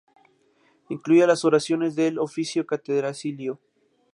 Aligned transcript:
Incluía 0.89 1.27
las 1.27 1.45
oraciones 1.45 1.95
del 1.95 2.17
Oficio 2.17 2.65
catedralicio 2.65 3.11
festivo. 3.11 3.59